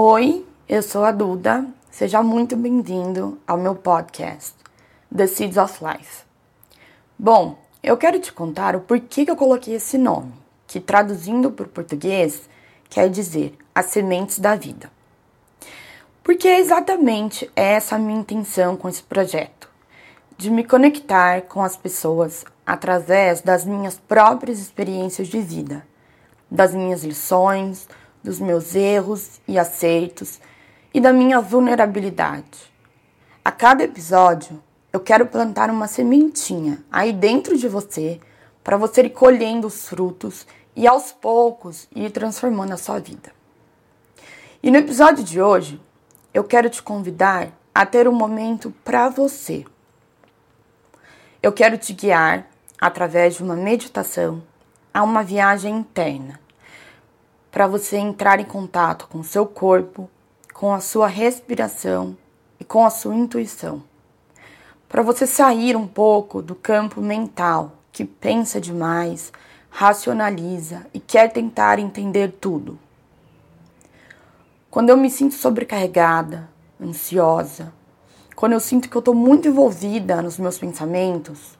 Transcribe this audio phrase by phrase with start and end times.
[0.00, 1.66] Oi, eu sou a Duda.
[1.90, 4.54] Seja muito bem-vindo ao meu podcast,
[5.12, 6.22] The Seeds of Life.
[7.18, 10.32] Bom, eu quero te contar o porquê que eu coloquei esse nome,
[10.68, 12.48] que traduzindo para o português
[12.88, 14.88] quer dizer as sementes da vida.
[16.22, 19.68] Porque é exatamente essa a minha intenção com esse projeto,
[20.36, 25.84] de me conectar com as pessoas através das minhas próprias experiências de vida,
[26.48, 27.88] das minhas lições,
[28.28, 30.38] dos meus erros e acertos
[30.92, 32.70] e da minha vulnerabilidade.
[33.42, 38.20] A cada episódio, eu quero plantar uma sementinha aí dentro de você
[38.62, 40.46] para você ir colhendo os frutos
[40.76, 43.32] e aos poucos ir transformando a sua vida.
[44.62, 45.80] E no episódio de hoje,
[46.34, 49.64] eu quero te convidar a ter um momento para você.
[51.42, 52.46] Eu quero te guiar
[52.78, 54.42] através de uma meditação
[54.92, 56.38] a uma viagem interna
[57.50, 60.08] para você entrar em contato com o seu corpo,
[60.52, 62.16] com a sua respiração
[62.58, 63.82] e com a sua intuição.
[64.88, 69.32] Para você sair um pouco do campo mental que pensa demais,
[69.70, 72.78] racionaliza e quer tentar entender tudo.
[74.70, 76.48] Quando eu me sinto sobrecarregada,
[76.80, 77.72] ansiosa,
[78.34, 81.58] quando eu sinto que eu estou muito envolvida nos meus pensamentos,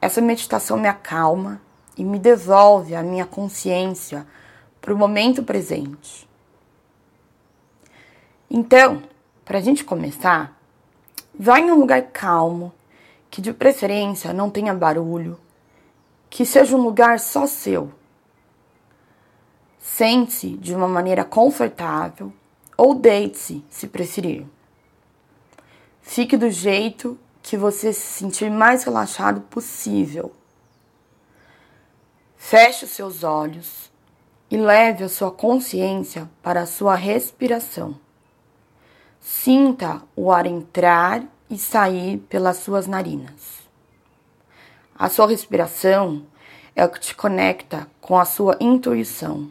[0.00, 1.60] essa meditação me acalma
[1.96, 4.26] e me devolve a minha consciência
[4.84, 6.28] para o momento presente.
[8.50, 9.02] Então,
[9.42, 10.60] para a gente começar,
[11.34, 12.70] vai em um lugar calmo,
[13.30, 15.40] que de preferência não tenha barulho,
[16.28, 17.90] que seja um lugar só seu.
[19.78, 22.30] Sente-se de uma maneira confortável
[22.76, 24.44] ou deite-se, se preferir.
[26.02, 30.30] Fique do jeito que você se sentir mais relaxado possível.
[32.36, 33.93] Feche os seus olhos
[34.54, 37.98] e leve a sua consciência para a sua respiração.
[39.18, 43.68] Sinta o ar entrar e sair pelas suas narinas.
[44.96, 46.24] A sua respiração
[46.76, 49.50] é o que te conecta com a sua intuição.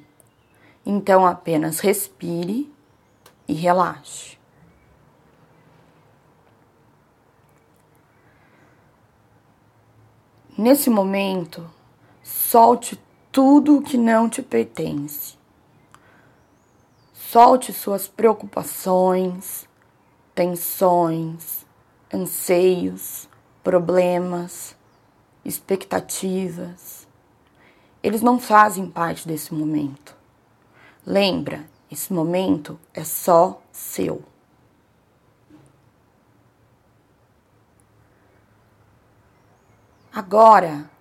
[0.86, 2.72] Então apenas respire
[3.46, 4.38] e relaxe.
[10.58, 11.70] Nesse momento,
[12.24, 12.98] solte
[13.34, 15.36] tudo o que não te pertence.
[17.14, 19.68] Solte suas preocupações,
[20.36, 21.66] tensões,
[22.14, 23.28] anseios,
[23.64, 24.76] problemas,
[25.44, 27.08] expectativas.
[28.04, 30.16] Eles não fazem parte desse momento.
[31.04, 34.24] Lembra, esse momento é só seu.
[40.14, 40.93] Agora,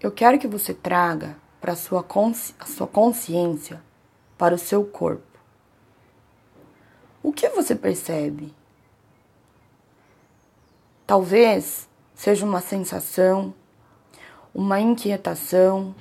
[0.00, 3.82] eu quero que você traga para sua, consci a sua consciência
[4.38, 5.38] para o seu corpo.
[7.22, 8.54] O que você percebe?
[11.06, 13.52] Talvez seja uma sensação,
[14.54, 15.94] uma inquietação,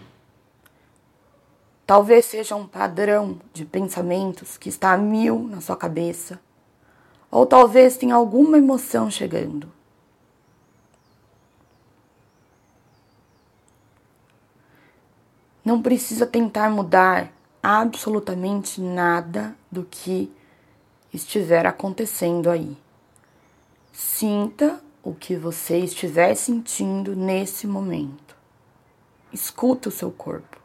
[1.85, 6.39] talvez seja um padrão de pensamentos que está a mil na sua cabeça,
[7.29, 9.78] ou talvez tenha alguma emoção chegando.
[15.69, 17.31] Não precisa tentar mudar
[17.61, 20.33] absolutamente nada do que
[21.13, 22.75] estiver acontecendo aí.
[23.93, 28.35] Sinta o que você estiver sentindo nesse momento.
[29.31, 30.57] Escuta o seu corpo.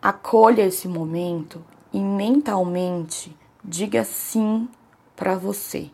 [0.00, 1.62] Acolha esse momento
[1.92, 4.66] e mentalmente diga sim
[5.14, 5.90] para você.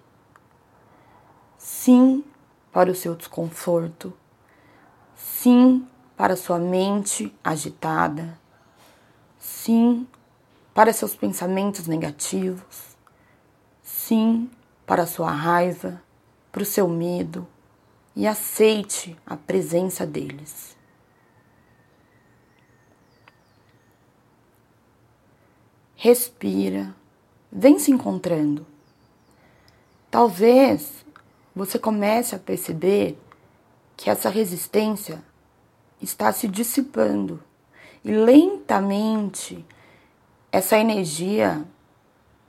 [1.58, 2.22] Sim
[2.78, 4.12] para o seu desconforto,
[5.16, 5.84] sim
[6.16, 8.38] para sua mente agitada,
[9.36, 10.06] sim
[10.72, 12.96] para seus pensamentos negativos,
[13.82, 14.48] sim
[14.86, 16.00] para sua raiva,
[16.52, 17.48] para o seu medo.
[18.14, 20.76] E aceite a presença deles.
[25.96, 26.94] Respira,
[27.50, 28.64] vem se encontrando.
[30.08, 31.04] Talvez
[31.58, 33.18] você comece a perceber
[33.96, 35.20] que essa resistência
[36.00, 37.42] está se dissipando
[38.04, 39.66] e lentamente
[40.52, 41.66] essa energia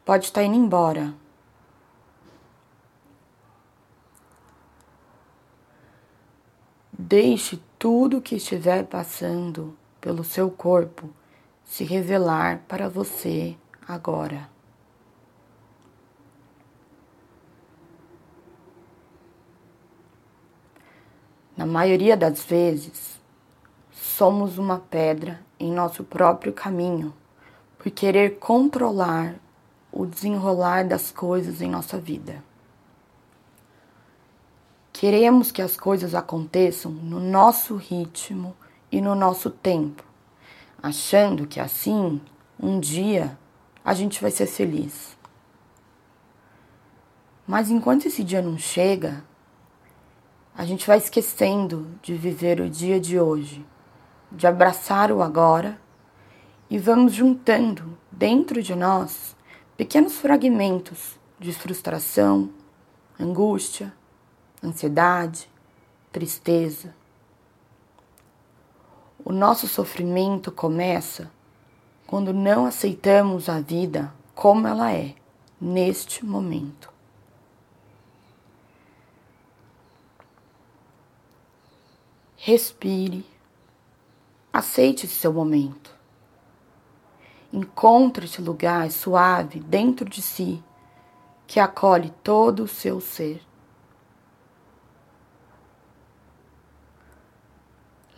[0.05, 1.11] pode estar indo embora.
[6.93, 11.09] Deixe tudo que estiver passando pelo seu corpo
[11.65, 13.57] se revelar para você
[13.87, 14.58] agora.
[21.59, 23.19] Na maioria das vezes,
[23.91, 27.13] somos uma pedra em nosso próprio caminho
[27.77, 29.35] por querer controlar
[29.91, 32.41] o desenrolar das coisas em nossa vida.
[34.93, 38.55] Queremos que as coisas aconteçam no nosso ritmo
[38.89, 40.05] e no nosso tempo,
[40.81, 42.21] achando que assim,
[42.57, 43.37] um dia,
[43.83, 45.17] a gente vai ser feliz.
[47.45, 49.27] Mas enquanto esse dia não chega,
[50.59, 53.65] a gente vai esquecendo de viver o dia de hoje,
[54.29, 55.79] de abraçar o agora
[56.69, 59.37] e vamos juntando dentro de nós
[59.77, 62.49] pequenos fragmentos de frustração,
[63.17, 63.93] angústia,
[64.61, 65.49] ansiedade,
[66.11, 66.93] tristeza.
[69.23, 71.31] O nosso sofrimento começa
[72.05, 75.15] quando não aceitamos a vida como ela é
[75.61, 76.98] neste momento.
[82.41, 83.25] Respire,
[84.51, 85.93] aceite seu momento.
[87.51, 90.63] Encontre esse lugar suave dentro de si
[91.45, 93.41] que acolhe todo o seu ser.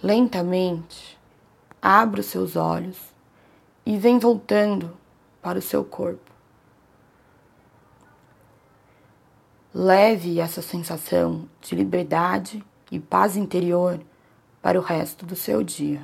[0.04, 1.20] Lentamente,
[1.82, 3.00] abra os seus olhos
[3.84, 4.96] e vem voltando
[5.42, 6.32] para o seu corpo.
[9.74, 14.00] Leve essa sensação de liberdade e paz interior
[14.62, 16.02] para o resto do seu dia.